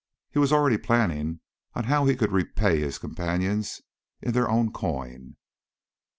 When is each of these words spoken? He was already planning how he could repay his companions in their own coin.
He 0.31 0.39
was 0.39 0.51
already 0.51 0.79
planning 0.79 1.41
how 1.75 2.07
he 2.07 2.15
could 2.15 2.31
repay 2.31 2.79
his 2.79 2.97
companions 2.97 3.83
in 4.19 4.31
their 4.31 4.49
own 4.49 4.71
coin. 4.71 5.35